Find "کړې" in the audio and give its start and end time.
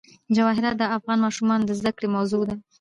1.97-2.07